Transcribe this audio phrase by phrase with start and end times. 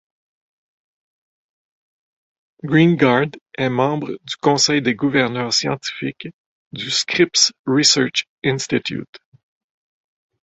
[2.65, 6.29] Greengard est membre du conseil des gouverneurs scientifiques
[6.71, 9.19] du Scripps Research Institute.